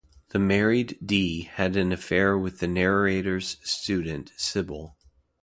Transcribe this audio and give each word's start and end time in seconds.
The 0.29 0.39
married 0.39 0.97
D. 1.05 1.43
had 1.43 1.75
an 1.77 1.91
affair 1.91 2.35
with 2.35 2.57
the 2.57 2.65
narrator's 2.67 3.57
student 3.61 4.31
Sybil. 4.35 4.95